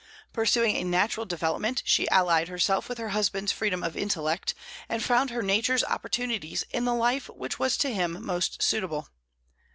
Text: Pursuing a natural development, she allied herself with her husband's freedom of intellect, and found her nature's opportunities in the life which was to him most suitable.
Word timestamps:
Pursuing 0.33 0.77
a 0.77 0.83
natural 0.83 1.27
development, 1.27 1.83
she 1.85 2.09
allied 2.09 2.47
herself 2.47 2.89
with 2.89 2.97
her 2.97 3.09
husband's 3.09 3.51
freedom 3.51 3.83
of 3.83 3.95
intellect, 3.95 4.55
and 4.89 5.03
found 5.03 5.29
her 5.29 5.43
nature's 5.43 5.83
opportunities 5.83 6.63
in 6.71 6.85
the 6.85 6.95
life 6.95 7.29
which 7.29 7.59
was 7.59 7.77
to 7.77 7.93
him 7.93 8.17
most 8.25 8.63
suitable. 8.63 9.09